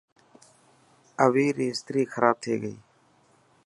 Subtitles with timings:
[1.23, 2.75] اوي ري استري کراب ٿي گئي.